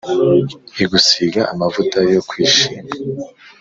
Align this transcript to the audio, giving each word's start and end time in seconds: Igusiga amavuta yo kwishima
Igusiga 0.83 1.41
amavuta 1.53 1.97
yo 2.13 2.21
kwishima 2.29 2.89